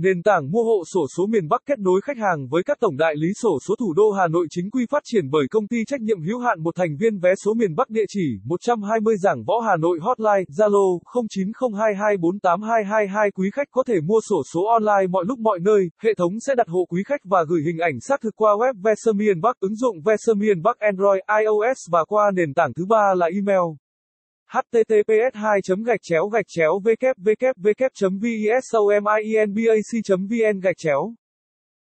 [0.00, 2.96] Nền tảng mua hộ sổ số miền Bắc kết nối khách hàng với các tổng
[2.96, 5.76] đại lý sổ số thủ đô Hà Nội chính quy phát triển bởi công ty
[5.86, 9.44] trách nhiệm hữu hạn một thành viên vé số miền Bắc địa chỉ 120 Giảng
[9.44, 15.24] Võ Hà Nội Hotline Zalo 0902248222 quý khách có thể mua sổ số online mọi
[15.28, 18.20] lúc mọi nơi, hệ thống sẽ đặt hộ quý khách và gửi hình ảnh xác
[18.20, 22.30] thực qua web Veser miền Bắc, ứng dụng Veser miền Bắc Android, iOS và qua
[22.34, 23.60] nền tảng thứ ba là email
[24.48, 29.22] https 2 gạch chéo gạch chéo www visominbac
[30.28, 31.14] vn gạch chéo